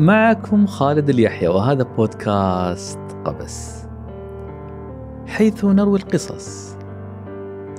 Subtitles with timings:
[0.00, 3.86] معكم خالد اليحيى وهذا بودكاست قبس.
[5.26, 6.76] حيث نروي القصص.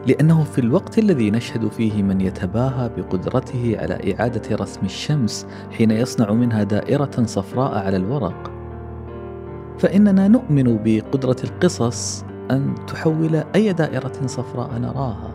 [0.07, 6.31] لأنه في الوقت الذي نشهد فيه من يتباهى بقدرته على إعادة رسم الشمس حين يصنع
[6.31, 8.51] منها دائرة صفراء على الورق.
[9.79, 15.31] فإننا نؤمن بقدرة القصص أن تحول أي دائرة صفراء نراها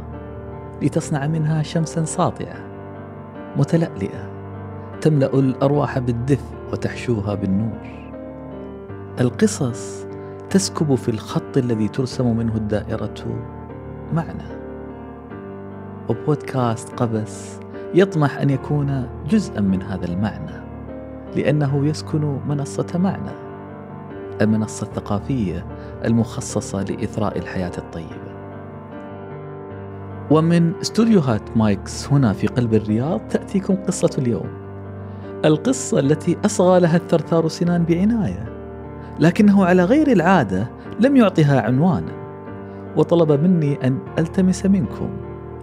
[0.82, 2.56] لتصنع منها شمسا ساطعة
[3.56, 4.30] متلألئة
[5.00, 8.06] تملأ الأرواح بالدفء وتحشوها بالنور.
[9.20, 10.06] القصص
[10.50, 13.44] تسكب في الخط الذي ترسم منه الدائرة
[14.12, 14.56] معنى.
[16.08, 17.60] وبودكاست قبس
[17.94, 20.66] يطمح أن يكون جزءا من هذا المعنى
[21.36, 23.46] لأنه يسكن منصة معنى
[24.40, 25.66] المنصة الثقافية
[26.04, 28.36] المخصصة لإثراء الحياة الطيبة.
[30.30, 34.65] ومن استوديوهات مايكس هنا في قلب الرياض تأتيكم قصة اليوم.
[35.46, 38.44] القصة التي أصغى لها الثرثار سنان بعناية
[39.20, 42.12] لكنه على غير العادة لم يعطها عنوانا
[42.96, 45.10] وطلب مني أن ألتمس منكم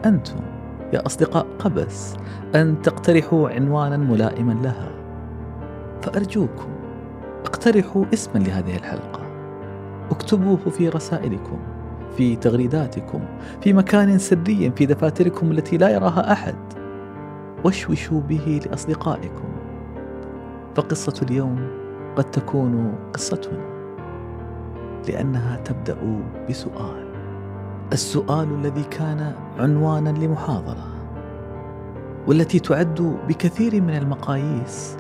[0.06, 0.40] أنتم
[0.94, 2.16] يا أصدقاء قبس
[2.56, 4.92] أن تقترحوا عنوانا ملائما لها.
[6.02, 6.70] فأرجوكم
[7.46, 9.20] اقترحوا اسما لهذه الحلقة.
[10.12, 11.60] اكتبوه في رسائلكم
[12.18, 13.20] في تغريداتكم
[13.62, 16.56] في مكان سري في دفاتركم التي لا يراها أحد.
[17.64, 19.53] واشوشوا به لأصدقائكم.
[20.76, 21.68] فقصة اليوم
[22.16, 23.74] قد تكون قصتنا
[25.08, 25.98] لأنها تبدأ
[26.50, 27.14] بسؤال.
[27.94, 30.88] السؤال الذي كان عنوانا لمحاضرة
[32.28, 34.98] والتي تعد بكثير من المقاييس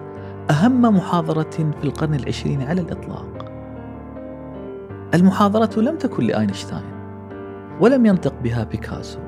[0.51, 3.51] أهم محاضرة في القرن العشرين على الإطلاق.
[5.13, 6.93] المحاضرة لم تكن لأينشتاين
[7.81, 9.19] ولم ينطق بها بيكاسو.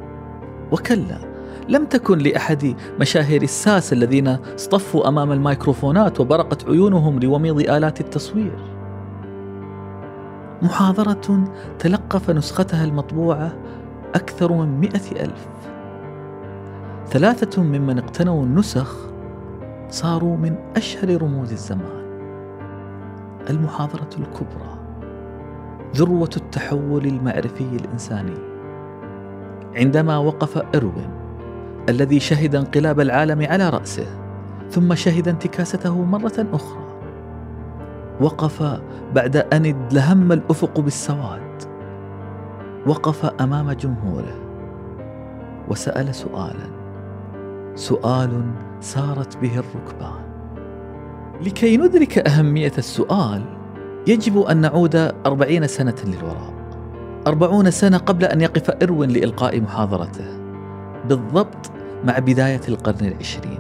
[0.72, 1.35] وكلا
[1.70, 8.60] لم تكن لأحد مشاهير الساس الذين اصطفوا أمام الميكروفونات وبرقت عيونهم لوميض آلات التصوير.
[10.62, 11.44] محاضرة
[11.80, 13.54] تلقف نسختها المطبوعة
[14.16, 15.48] أكثر من مئة ألف.
[17.08, 18.98] ثلاثة ممن اقتنوا النسخ
[19.90, 22.06] صاروا من أشهر رموز الزمان.
[23.50, 24.80] المحاضرة الكبرى
[25.96, 28.56] ذروة التحول المعرفي الإنساني.
[29.76, 31.15] عندما وقف إروين
[31.90, 34.06] الذي شهد انقلاب العالم على رأسه
[34.70, 36.86] ثم شهد انتكاسته مرة أخرى.
[38.22, 38.80] وقف
[39.16, 41.64] بعد أن ادلهم الأفق بالسواد.
[42.88, 44.36] وقف أمام جمهوره.
[45.70, 46.68] وسأل سؤالا.
[47.76, 48.42] سؤال
[48.80, 50.26] سارت به الركبان.
[51.42, 53.42] لكي ندرك أهمية السؤال
[54.08, 56.54] يجب أن نعود أربعين سنة للوراء.
[57.28, 60.26] أربعون سنة قبل أن يقف اروين لإلقاء محاضرته.
[61.10, 61.65] بالضبط
[62.06, 63.60] مع بداية القرن العشرين.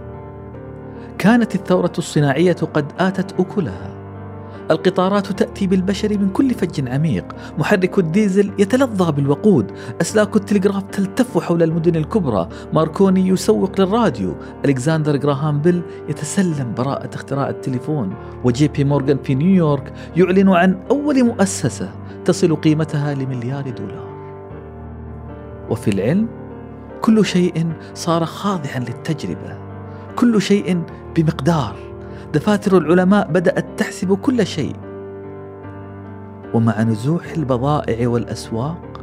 [1.17, 3.95] كانت الثورة الصناعية قد آتت أكلها.
[4.71, 7.35] القطارات تأتي بالبشر من كل فج عميق.
[7.57, 9.71] محرك الديزل يتلظى بالوقود.
[10.01, 12.49] أسلاك التلغراف تلتف حول المدن الكبرى.
[12.73, 14.35] ماركوني يسوق للراديو.
[14.65, 18.13] ألكسندر جراهام بيل يتسلم براءة اختراع التليفون.
[18.43, 21.89] وجي بي مورغان في نيويورك يعلن عن أول مؤسسة
[22.25, 24.15] تصل قيمتها لمليار دولار.
[25.69, 26.27] وفي العلم
[27.01, 29.57] كل شيء صار خاضعا للتجربة.
[30.15, 30.83] كل شيء
[31.15, 31.75] بمقدار.
[32.33, 34.75] دفاتر العلماء بدأت تحسب كل شيء.
[36.53, 39.01] ومع نزوح البضائع والأسواق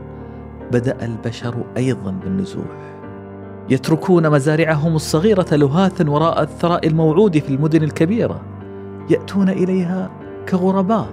[0.72, 2.92] بدأ البشر أيضا بالنزوح.
[3.70, 8.40] يتركون مزارعهم الصغيرة لهاثا وراء الثراء الموعود في المدن الكبيرة.
[9.10, 10.10] يأتون إليها
[10.48, 11.08] كغرباء.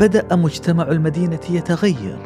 [0.00, 2.18] بدأ مجتمع المدينة يتغير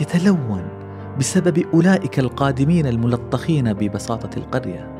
[0.00, 0.79] يتلون.
[1.20, 4.90] بسبب أولئك القادمين الملطخين ببساطة القرية.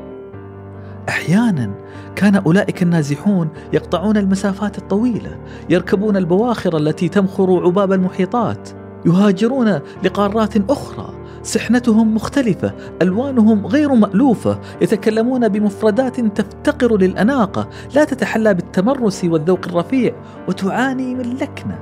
[1.09, 1.71] أحيانا
[2.15, 5.39] كان أولئك النازحون يقطعون المسافات الطويلة
[5.69, 8.69] يركبون البواخر التي تمخر عباب المحيطات
[9.05, 19.23] يهاجرون لقارات أخرى سحنتهم مختلفة ألوانهم غير مألوفة يتكلمون بمفردات تفتقر للأناقة لا تتحلى بالتمرس
[19.23, 20.15] والذوق الرفيع
[20.47, 21.79] وتعاني من لكنة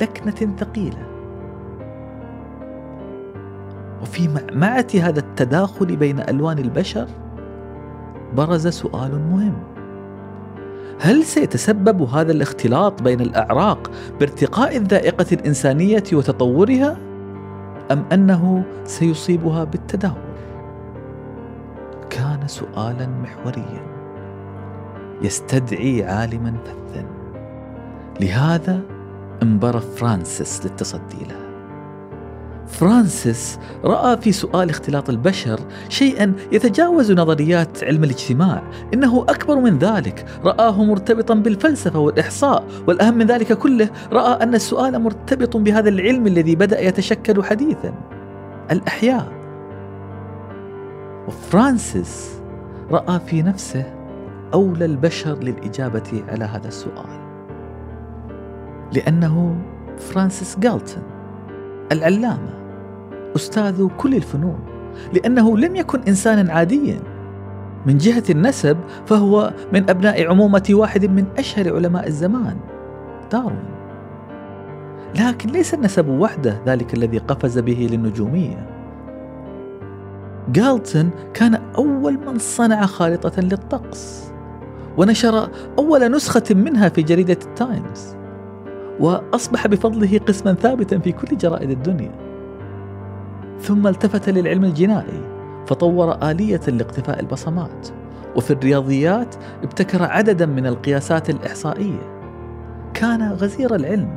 [0.00, 1.07] لكنة ثقيلة.
[4.02, 7.08] وفي معمعة هذا التداخل بين ألوان البشر
[8.36, 9.54] برز سؤال مهم
[11.00, 13.90] هل سيتسبب هذا الاختلاط بين الأعراق
[14.20, 16.96] بارتقاء الذائقة الإنسانية وتطورها؟
[17.90, 20.28] أم أنه سيصيبها بالتدهور؟
[22.10, 23.88] كان سؤالا محوريا
[25.22, 27.04] يستدعي عالما فذا
[28.20, 28.80] لهذا
[29.42, 31.47] انبرى فرانسيس للتصدي له
[32.68, 38.62] فرانسيس رأى في سؤال اختلاط البشر شيئا يتجاوز نظريات علم الاجتماع.
[38.94, 44.98] إنه أكبر من ذلك رآه مرتبطا بالفلسفة والإحصاء والأهم من ذلك كله رأى أن السؤال
[44.98, 47.94] مرتبط بهذا العلم الذي بدأ يتشكل حديثا.
[48.70, 49.32] الأحياء.
[51.28, 52.40] وفرانسيس
[52.90, 53.84] رأى في نفسه
[54.54, 57.28] أولى البشر للإجابة على هذا السؤال.
[58.92, 59.56] لأنه
[59.98, 61.02] فرانسيس جالتون
[61.92, 62.57] العلامة.
[63.38, 64.58] أستاذ كل الفنون
[65.12, 67.00] لأنه لم يكن إنسانا عاديا.
[67.86, 68.76] من جهة النسب
[69.06, 72.56] فهو من أبناء عمومة واحد من أشهر علماء الزمان
[73.32, 73.78] داروين.
[75.20, 78.66] لكن ليس النسب وحده ذلك الذي قفز به للنجومية.
[80.52, 84.32] جالتون كان أول من صنع خارطة للطقس
[84.96, 85.48] ونشر
[85.78, 88.16] أول نسخة منها في جريدة التايمز
[89.00, 92.27] وأصبح بفضله قسما ثابتا في كل جرائد الدنيا.
[93.60, 95.22] ثم التفت للعلم الجنائي
[95.66, 97.88] فطور آلية لاقتفاء البصمات.
[98.36, 102.18] وفي الرياضيات ابتكر عددا من القياسات الإحصائية.
[102.94, 104.10] كان غزير العلم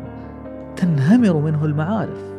[0.75, 2.31] تنهمر منه المعارف.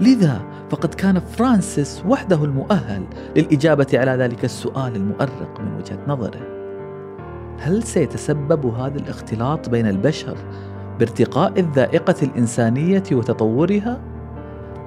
[0.00, 0.40] لذا
[0.70, 3.02] فقد كان فرانسيس وحده المؤهل
[3.36, 6.58] للإجابة على ذلك السؤال المؤرق من وجهة نظره.
[7.60, 10.36] هل سيتسبب هذا الاختلاط بين البشر
[10.98, 14.00] بارتقاء الذائقة الإنسانية وتطورها؟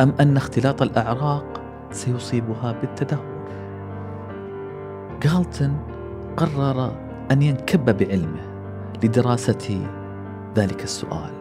[0.02, 1.62] أم أن اختلاط الأعراق
[1.92, 3.42] سيصيبها بالتدهور؟
[5.24, 5.78] جالتون
[6.38, 6.92] قرر
[7.32, 8.52] أن ينكب بعلمه
[9.04, 9.88] لدراسة
[10.56, 11.32] ذلك السؤال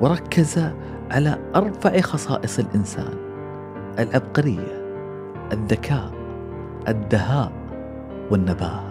[0.00, 0.70] وركز
[1.10, 3.14] على أرفع خصائص الإنسان
[3.98, 4.80] العبقرية
[5.52, 6.10] الذكاء
[6.88, 7.52] الدهاء
[8.30, 8.84] والنباهة.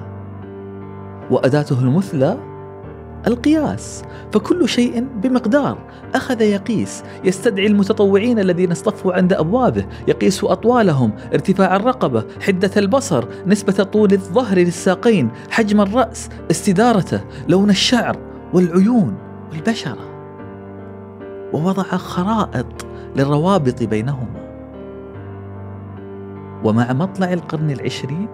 [1.31, 2.38] وأداته المثلى
[3.27, 4.04] القياس.
[4.31, 5.77] فكل شيء بمقدار.
[6.16, 7.04] أخذ يقيس.
[7.24, 9.86] يستدعي المتطوعين الذين اصطفوا عند أبوابه.
[10.07, 11.12] يقيس أطوالهم.
[11.33, 12.24] ارتفاع الرقبة.
[12.48, 13.25] حدة البصر.
[13.48, 15.30] نسبة طول الظهر للساقين.
[15.50, 16.30] حجم الرأس.
[16.51, 17.21] استدارته.
[17.48, 18.18] لون الشعر.
[18.54, 19.16] والعيون.
[19.51, 20.10] والبشرة.
[21.54, 24.50] ووضع خرائط للروابط بينهما.
[26.63, 28.27] ومع مطلع القرن العشرين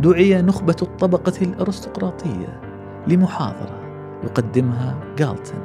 [0.00, 2.60] دعي نخبة الطبقة الأرستقراطية
[3.06, 3.83] لمحاضرة.
[4.24, 5.64] يقدمها جالتون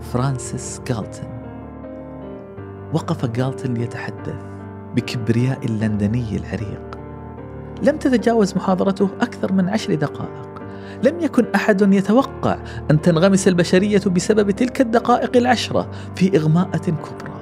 [0.00, 1.28] فرانسيس جالتون
[2.92, 4.34] وقف جالتون يتحدث
[4.94, 6.98] بكبرياء اللندني العريق.
[7.82, 10.62] لم تتجاوز محاضرته أكثر من عشر دقائق.
[11.04, 12.58] لم يكن أحد يتوقع
[12.90, 17.36] أن تنغمس البشرية بسبب تلك الدقائق العشرة في إغماءة كبرى.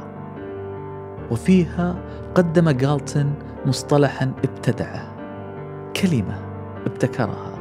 [1.30, 1.96] وفيها
[2.34, 3.34] قدم جالتون
[3.66, 5.14] مصطلحا ابتدعه
[6.02, 6.38] كلمة
[6.86, 7.53] ابتكرها.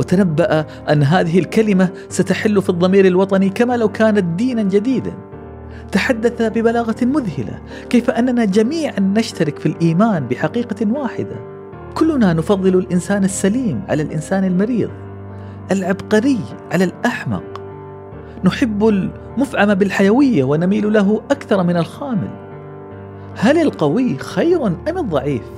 [0.00, 5.12] وتنبأ أن هذه الكلمة ستحل في الضمير الوطني كما لو كانت دينا جديدا.
[5.92, 7.60] تحدث ببلاغة مذهلة
[7.90, 11.36] كيف أننا جميعا نشترك في الإيمان بحقيقة واحدة.
[11.94, 14.90] كلنا نفضل الإنسان السليم على الإنسان المريض
[15.70, 16.38] العبقري
[16.72, 17.42] على الأحمق.
[18.44, 22.30] نحب المفعم بالحيوية ونميل له أكثر من الخامل.
[23.36, 25.50] هل القوي خير أم الضعيف؟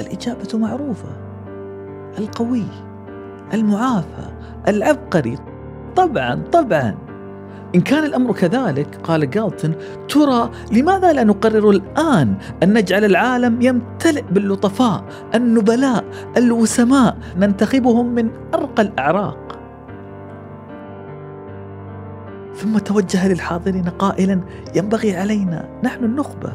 [0.00, 1.25] الإجابة معروفة.
[2.18, 2.64] القوي
[3.54, 4.28] المعافى
[4.68, 5.38] العبقري.
[5.96, 6.94] طبعا طبعا.
[7.74, 9.74] إن كان الأمر كذلك قال جالتون
[10.08, 15.04] ترى لماذا لا نقرر الآن أن نجعل العالم يمتلئ باللطفاء
[15.34, 16.04] النبلاء
[16.36, 19.58] الوسماء ننتخبهم من أرقى الأعراق؟
[22.54, 24.40] ثم توجه للحاضرين قائلا
[24.74, 26.52] ينبغي علينا نحن النخبة.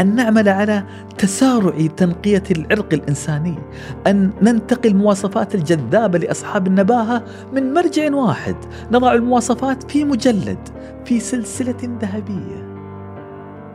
[0.00, 0.84] أن نعمل على
[1.18, 3.58] تسارع تنقية العرق الإنساني
[4.06, 8.56] أن ننتقي المواصفات الجذابة لأصحاب النباهة من مرجع واحد
[8.92, 10.68] نضع المواصفات في مجلد
[11.04, 12.68] في سلسلة ذهبية.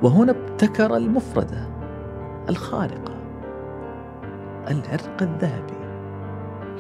[0.02, 1.68] وهنا ابتكر المفردة
[2.50, 3.14] الخارقة
[4.68, 5.84] العرق الذهبي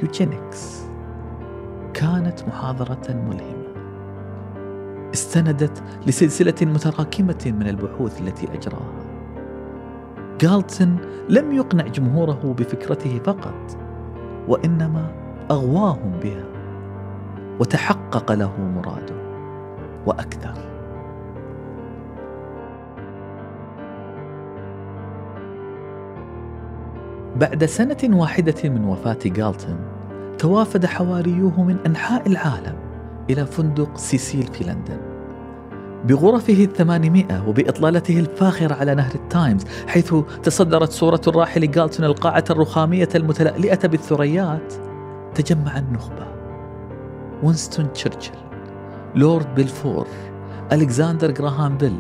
[0.03, 0.83] يوجينكس.
[1.93, 3.63] كانت محاضرة ملهمة.
[5.13, 9.02] استندت لسلسلة متراكمة من البحوث التي أجراها.
[10.39, 10.97] جالتون
[11.29, 13.77] لم يقنع جمهوره بفكرته فقط
[14.47, 15.11] وإنما
[15.51, 16.45] أغواهم بها
[17.59, 19.15] وتحقق له مراده
[20.05, 20.53] وأكثر.
[27.35, 29.77] بعد سنة واحدة من وفاة جالتون
[30.37, 32.75] توافد حواريوه من أنحاء العالم
[33.29, 35.12] إلى فندق سيسيل في لندن.
[36.03, 43.87] بغرفه الثمانمائة وبإطلالته الفاخرة على نهر التايمز حيث تصدرت صورة الراحل جالتون القاعة الرخامية المتلألئة
[43.87, 44.73] بالثريات.
[45.35, 46.27] تجمع النخبة.
[47.43, 48.33] وينستون تشرشل.
[49.15, 50.07] لورد بلفور
[50.71, 51.95] ألكسندر جراهام بيل.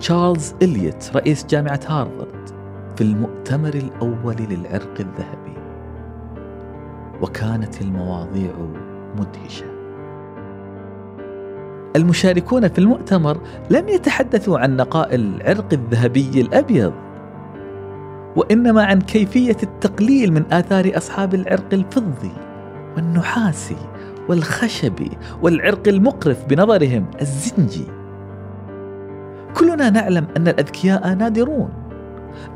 [0.00, 2.48] تشارلز إليوت رئيس جامعة هارفارد.
[2.96, 5.56] في المؤتمر الأول للعرق الذهبي.
[7.22, 8.52] وكانت المواضيع
[9.18, 9.71] مدهشة.
[11.96, 16.92] المشاركون في المؤتمر لم يتحدثوا عن نقاء العرق الذهبي الأبيض
[18.36, 22.32] وإنما عن كيفية التقليل من آثار أصحاب العرق الفضي
[22.96, 23.76] والنحاسي
[24.28, 25.10] والخشبي
[25.42, 27.84] والعرق المقرف بنظرهم الزنجي.
[29.56, 31.68] كلنا نعلم أن الأذكياء نادرون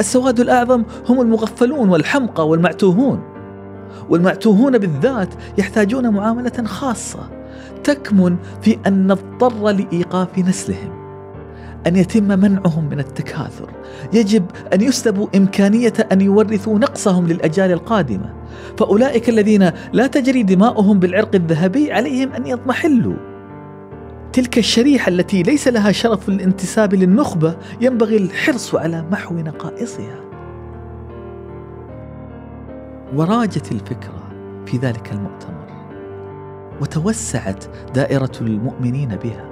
[0.01, 3.23] السواد الأعظم هم المغفلون والحمقى والمعتوهون
[4.11, 7.36] والمعتوهون بالذات يحتاجون معاملة خاصة
[7.87, 11.07] تكمن في أن نضطر لإيقاف نسلهم
[11.87, 13.71] أن يتم منعهم من التكاثر.
[14.13, 18.35] يجب أن يسلبوا إمكانية أن يورثوا نقصهم للأجيال القادمة.
[18.79, 23.17] فأولئك الذين لا تجري دماؤهم بالعرق الذهبي عليهم أن يضمحلوا.
[24.33, 30.21] تلك الشريحة التي ليس لها شرف الانتساب للنخبة ينبغي الحرص على محو نقائصها.
[33.15, 34.23] وراجت الفكرة
[34.67, 35.56] في ذلك المؤتمر.
[36.81, 37.65] وتوسعت
[37.95, 39.45] دائرة المؤمنين بها.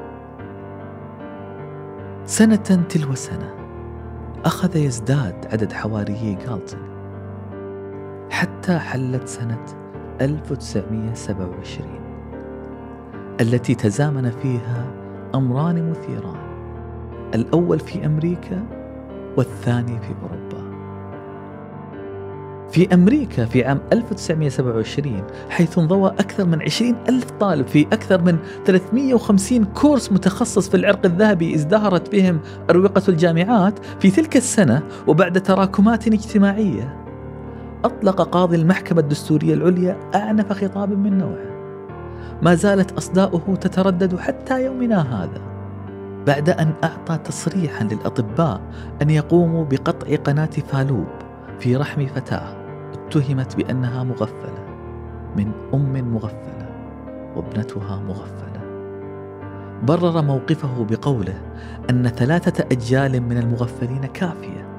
[2.26, 3.54] سنة تلو سنة
[4.44, 6.80] أخذ يزداد عدد حواريي جالتون
[8.30, 9.64] حتى حلت سنة
[10.20, 11.88] 1927
[13.40, 14.86] التي تزامن فيها
[15.34, 16.36] أمران مثيران
[17.34, 18.62] الأول في أمريكا
[19.36, 20.63] والثاني في أوروبا.
[22.74, 28.38] في أمريكا في عام 1927 حيث انضوى أكثر من 20 ألف طالب في أكثر من
[28.64, 32.40] 350 كورس متخصص في العرق الذهبي ازدهرت بهم
[32.70, 36.96] أروقة الجامعات في تلك السنة وبعد تراكمات اجتماعية.
[37.84, 41.54] أطلق قاضي المحكمة الدستورية العليا أعنف خطاب من نوعه.
[42.42, 45.40] ما زالت أصداؤه تتردد حتى يومنا هذا.
[46.26, 48.60] بعد أن أعطى تصريحا للأطباء
[49.02, 51.08] أن يقوموا بقطع قناة فالوب
[51.60, 52.63] في رحم فتاة.
[53.06, 54.64] اتهمت بأنها مغفلة.
[55.36, 56.70] من أم مغفلة
[57.36, 58.60] وابنتها مغفلة.
[59.82, 61.40] برر موقفه بقوله
[61.90, 64.74] أن ثلاثة أجيال من المغفلين كافية.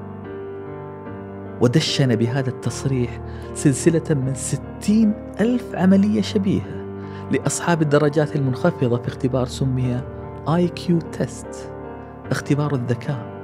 [1.60, 3.20] ودشن بهذا التصريح
[3.54, 6.86] سلسلة من ستين ألف عملية شبيهة
[7.32, 10.00] لأصحاب الدرجات المنخفضة في اختبار سمي
[10.48, 11.70] IQ test
[12.30, 13.36] اختبار الذكاء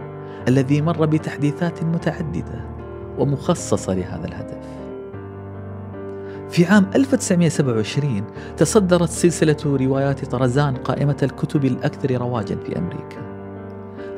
[0.48, 2.71] الذي مر بتحديثات متعددة.
[3.19, 4.59] ومخصصة لهذا الهدف.
[6.50, 8.25] في عام 1927
[8.57, 13.31] تصدرت سلسلة روايات طرزان قائمة الكتب الأكثر رواجا في أمريكا.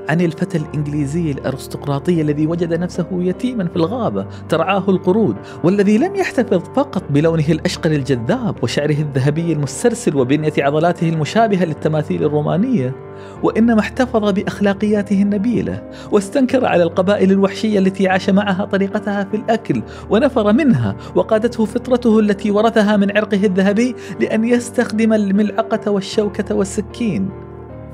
[0.08, 6.62] عن الفتى الإنجليزي الأرستقراطي الذي وجد نفسه يتيما في الغابة ترعاه القرود والذي لم يحتفظ
[6.76, 12.94] فقط بلونه الأشقر الجذاب وشعره الذهبي المسترسل وبنية عضلاته المشابهة للتماثيل الرومانية.
[13.42, 20.52] وإنما احتفظ بأخلاقياته النبيلة واستنكر على القبائل الوحشية التي عاش معها طريقتها في الأكل ونفر
[20.52, 27.30] منها وقادته فطرته التي ورثها من عرقه الذهبي لأن يستخدم الملعقة والشوكة والسكين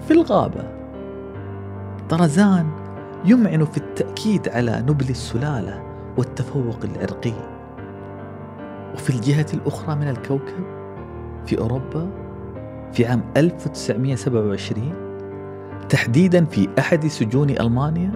[0.09, 0.80] في الغابة.
[2.11, 2.67] طرزان
[3.25, 5.83] يمعن في التأكيد على نبل السلالة
[6.19, 7.33] والتفوق العرقي.
[8.95, 10.65] وفي الجهة الأخرى من الكوكب
[11.47, 12.11] في أوروبا
[12.93, 14.93] في عام 1927
[15.89, 18.13] تحديدا في أحد سجون ألمانيا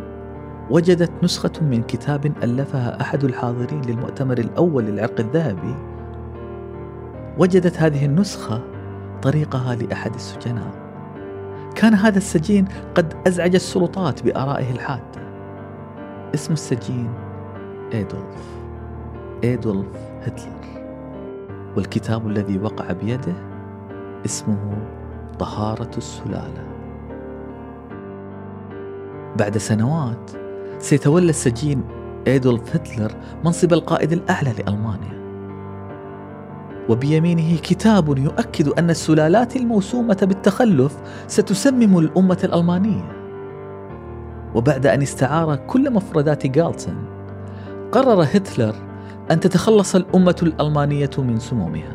[0.71, 5.75] وجدت نسخة من كتاب ألفها أحد الحاضرين للمؤتمر الأول للعرق الذهبي.
[7.39, 8.63] وجدت هذه النسخة
[9.23, 10.84] طريقها لأحد السجناء.
[11.75, 12.65] كان هذا السجين
[12.95, 15.25] قد أزعج السلطات بآرائه الحادة
[16.35, 17.15] اسم السجين
[17.93, 18.47] إيدولف.
[19.45, 20.85] إيدولف هتلر.
[21.77, 23.35] والكتاب الذي وقع بيده
[24.27, 24.77] اسمه
[25.39, 26.65] طهارة السلالة.
[29.39, 30.31] بعد سنوات
[30.79, 31.85] سيتولى السجين
[32.27, 33.13] إيدولف هتلر
[33.45, 35.24] منصب القائد الأعلى لألمانيا.
[36.89, 43.25] وبيمينه كتاب يؤكد أن السلالات الموسومة بالتخلف ستسمم الأمة الألمانية.
[44.55, 47.05] وبعد أن استعار كل مفردات جالتون
[47.93, 48.75] قرر هتلر
[49.31, 51.95] أن تتخلص الأمة الألمانية من سمومها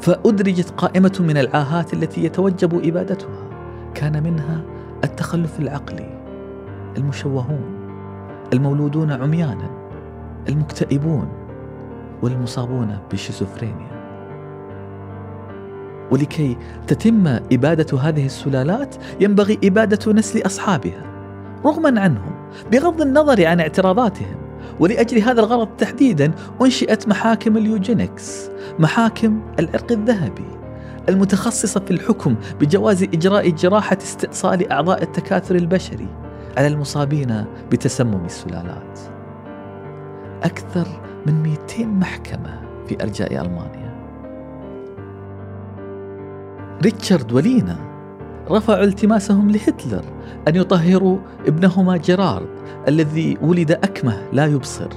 [0.00, 3.48] فأدرجت قائمة من العاهات التي يتوجب إبادتها
[3.94, 4.62] كان منها
[5.04, 6.20] التخلف العقلي
[6.96, 7.64] المشوهون
[8.52, 9.70] المولودون عميانا
[10.48, 11.45] المكتئبون.
[12.22, 13.96] والمصابون بالشيزوفرينيا
[16.10, 16.56] ولكي
[16.86, 21.02] تتم إبادة هذه السلالات ينبغي إبادة نسل أصحابها
[21.64, 24.36] رغما عنهم بغض النظر عن اعتراضاتهم.
[24.80, 26.32] ولأجل هذا الغرض تحديدا
[26.62, 30.44] أنشئت محاكم ال eugenics محاكم العرق الذهبي
[31.08, 36.08] المتخصصة في الحكم بجواز إجراء جراحة استئصال أعضاء التكاثر البشري
[36.56, 39.15] على المصابين بتسمم السلالات.
[40.42, 40.86] أكثر
[41.26, 43.96] من 200 محكمة في أرجاء ألمانيا.
[46.82, 47.76] ريتشارد ولينا
[48.50, 50.04] رفعوا التماسهم لهتلر
[50.48, 52.48] أن يطهروا ابنهما جيرارد
[52.88, 54.88] الذي ولد أكمه لا يبصر.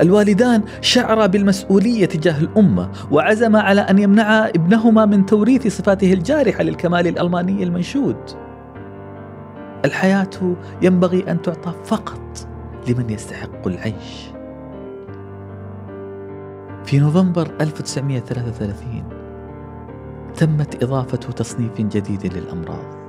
[0.00, 7.06] الوالدان شعرا بالمسؤولية تجاه الأمة وعزما على أن يمنعا ابنهما من توريث صفاته الجارحة للكمال
[7.06, 8.16] الألماني المنشود.
[9.84, 12.48] الحياة ينبغي أن تعطى فقط
[12.88, 14.31] لمن يستحق العيش.
[16.84, 19.04] في نوفمبر 1933
[20.36, 23.02] تمت إضافة تصنيف جديد للأمراض.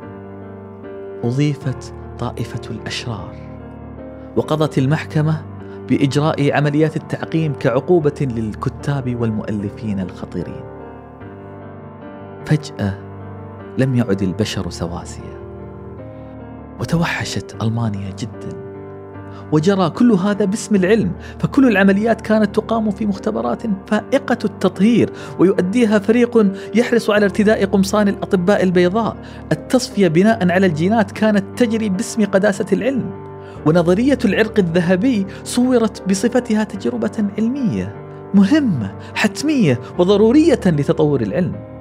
[1.24, 3.36] أضيفت طائفة الأشرار
[4.36, 5.46] وقضت المحكمة
[5.90, 10.64] بإجراء عمليات التعقيم كعقوبة للكتاب والمؤلفين الخطيرين.
[12.46, 13.00] فجأة
[13.78, 15.40] لم يعد البشر سواسية
[16.80, 18.63] وتوحشت ألمانيا جدا.
[19.52, 25.10] وجرى كل هذا باسم العلم فكل العمليات كانت تقام في مختبرات فائقة التطهير
[25.40, 29.18] ويؤديها فريق يحرص على ارتداء قمصان الأطباء البيضاء.
[29.52, 33.12] التصفية بناء على الجينات كانت تجري باسم قداسة العلم
[33.66, 37.96] ونظرية العرق الذهبي صورت بصفتها تجربة علمية
[38.34, 41.73] مهمة حتمية وضرورية لتطور العلم.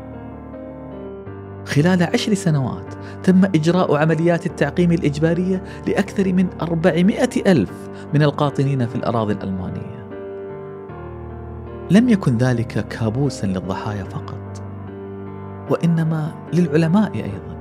[1.73, 7.73] خلال عشر سنوات تم إجراء عمليات التعقيم الإجبارية لأكثر من أربعمائة ألف
[8.15, 10.09] من القاطنين في الأراضي الألمانية.
[11.91, 14.63] لم يكن ذلك كابوسا للضحايا فقط
[15.71, 17.57] وإنما للعلماء أيضا.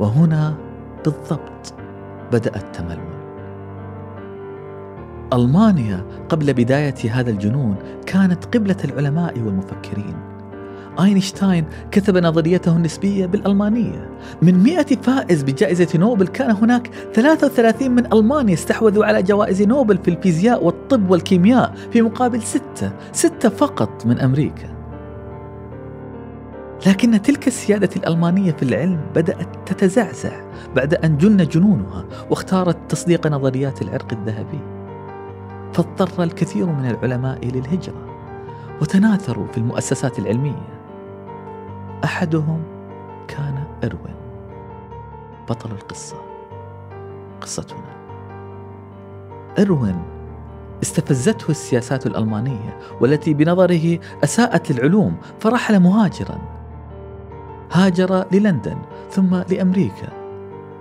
[0.00, 0.54] وهنا
[1.04, 1.74] بالضبط
[2.32, 3.22] بدأ التململ.
[5.32, 10.31] ألمانيا قبل بداية هذا الجنون كانت قبلة العلماء والمفكرين
[11.00, 14.10] أينشتاين كتب نظريته النسبية بالألمانية.
[14.42, 20.08] من 100 فائز بجائزة نوبل كان هناك 33 من ألمانيا استحوذوا على جوائز نوبل في
[20.08, 24.72] الفيزياء والطب والكيمياء في مقابل ستة ستة فقط من أمريكا.
[26.86, 30.32] لكن تلك السيادة الألمانية في العلم بدأت تتزعزع
[30.76, 34.60] بعد أن جن جنونها واختارت تصديق نظريات العرق الذهبي.
[35.72, 38.12] فاضطر الكثير من العلماء للهجرة
[38.80, 40.81] وتناثروا في المؤسسات العلمية.
[42.04, 42.62] أحدهم
[43.28, 44.16] كان إروين.
[45.48, 46.16] بطل القصة
[47.40, 48.02] قصتنا.
[49.58, 50.02] إروين
[50.82, 56.38] استفزته السياسات الألمانية والتي بنظره أساءت للعلوم فرحل مهاجرا.
[57.72, 58.78] هاجر للندن
[59.10, 60.08] ثم لأمريكا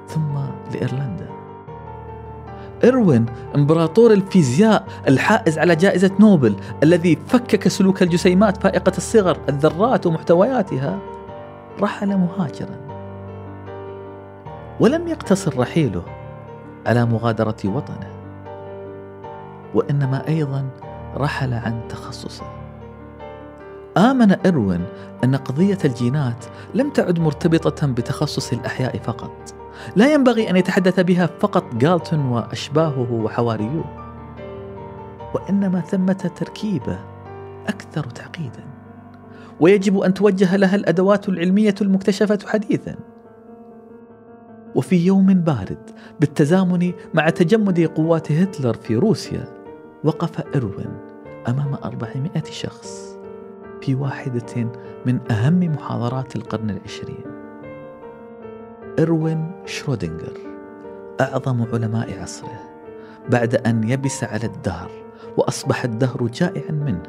[0.07, 0.39] ثم
[0.73, 1.20] لإيرلندا.
[2.85, 10.99] إروين إمبراطور الفيزياء الحائز على جائزة نوبل الذي فكك سلوك الجسيمات فائقة الصغر الذرات ومحتوياتها
[11.81, 12.81] رحل مهاجرا.
[14.79, 16.03] ولم يقتصر رحيله
[16.85, 18.11] على مغادرة وطنه
[19.73, 20.69] وإنما أيضا
[21.17, 22.45] رحل عن تخصصه.
[23.97, 24.85] آمن إروين
[25.23, 29.60] أن قضية الجينات لم تعد مرتبطة بتخصص الأحياء فقط.
[29.95, 34.01] لا ينبغي أن يتحدث بها فقط جالتون وأشباهه وحواريوه
[35.33, 36.99] وإنما ثمة تركيبة
[37.67, 38.63] أكثر تعقيدا.
[39.59, 42.95] ويجب أن توجه لها الأدوات العلمية المكتشفة حديثا.
[44.75, 49.45] وفي يوم بارد بالتزامن مع تجمد قوات هتلر في روسيا
[50.03, 50.97] وقف إروين
[51.47, 53.17] أمام أربعمائة شخص
[53.81, 54.71] في واحدة
[55.05, 57.30] من أهم محاضرات القرن العشرين.
[58.99, 60.37] إروين شرودنجر
[61.21, 62.59] أعظم علماء عصره
[63.29, 64.91] بعد أن يبس على الدهر
[65.37, 67.03] وأصبح الدهر جائعا منه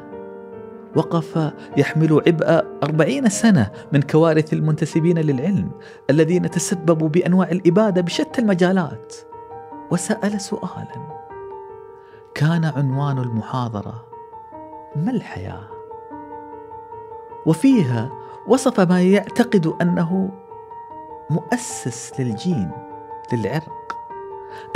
[0.97, 5.71] وقف يحمل عبء أربعين سنة من كوارث المنتسبين للعلم
[6.11, 9.15] الذين تسببوا بأنواع الإبادة بشتى المجالات
[9.91, 11.23] وسأل سؤالا
[12.35, 14.07] كان عنوان المحاضرة
[14.97, 15.69] ما الحياة؟
[17.47, 18.11] وفيها
[18.47, 20.31] وصف ما يعتقد أنه
[21.33, 22.71] مؤسس للجين
[23.33, 23.97] للعرق.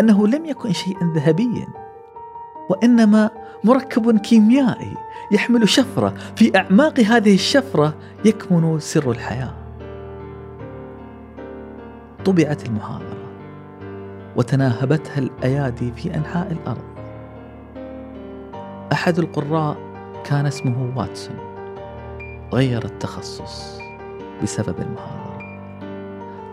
[0.01, 1.67] أنه لم يكن شيئا ذهبيا
[2.71, 3.31] وإنما
[3.65, 4.95] مركب كيميائي
[5.33, 6.15] يحمل شفرة.
[6.37, 9.55] في أعماق هذه الشفرة يكمن سر الحياة.
[12.25, 13.27] طبعت المحاضرة
[14.37, 16.85] وتناهبتها الأيادي في أنحاء الأرض.
[18.93, 19.77] أحد القراء
[20.25, 21.37] كان اسمه واتسون
[22.53, 23.79] غير التخصص
[24.43, 25.26] بسبب المحاضرة.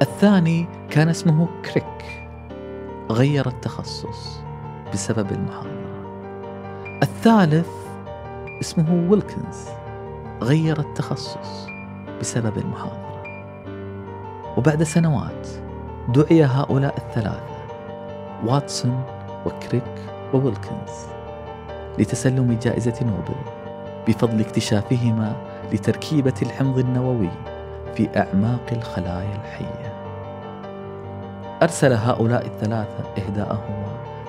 [0.03, 2.25] الثاني كان اسمه كريك
[3.11, 4.39] غير التخصص
[4.93, 6.03] بسبب المحاضرة
[7.03, 7.69] الثالث
[8.61, 9.67] اسمه ويلكنز
[10.41, 11.67] غير التخصص
[12.19, 13.23] بسبب المحاضرة
[14.57, 15.47] وبعد سنوات
[16.09, 17.57] دعي هؤلاء الثلاثة
[18.45, 19.03] واتسون
[19.45, 20.01] وكريك
[20.33, 21.07] وويلكنز
[21.99, 23.39] لتسلم جائزة نوبل
[24.07, 25.35] بفضل اكتشافهما
[25.73, 27.29] لتركيبة الحمض النووي
[27.95, 29.92] في أعماق الخلايا الحية.
[31.63, 33.83] أرسل هؤلاء الثلاثة إهداءهما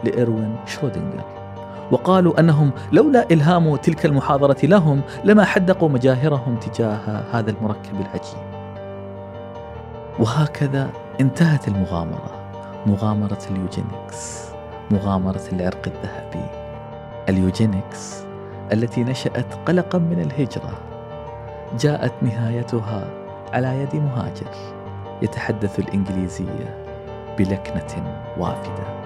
[0.05, 1.25] لإروين شرودنجر
[1.90, 8.55] وقالوا أنهم لولا إلهام تلك المحاضرة لهم لما حدقوا مجاهرهم تجاه هذا المركب العجيب.
[10.18, 12.53] وهكذا انتهت المغامرة
[12.87, 14.44] مغامرة ال eugenics
[14.90, 16.47] مغامرة العرق الذهبي
[17.29, 18.24] ال eugenics
[18.73, 20.73] التي نشأت قلقا من الهجرة
[21.81, 23.05] جاءت نهايتها
[23.53, 24.75] على يد مهاجر
[25.23, 26.84] يتحدث الإنجليزية
[27.38, 29.04] بلكنة وافدة.